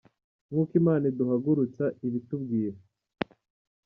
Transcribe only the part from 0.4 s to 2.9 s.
Nkuko imana iduhagurutsa ibitubwira